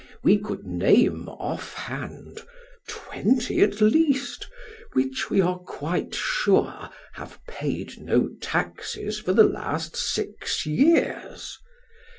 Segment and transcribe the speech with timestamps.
[0.23, 2.41] We could name off hand,
[2.87, 4.47] twenty at least,
[4.93, 11.59] which we are quite sure have paid no taxes for the last six years.